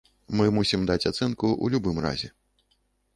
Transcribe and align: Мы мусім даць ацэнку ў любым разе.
Мы 0.39 0.45
мусім 0.55 0.87
даць 0.91 1.07
ацэнку 1.11 1.47
ў 1.49 1.65
любым 1.75 1.97
разе. 2.07 2.31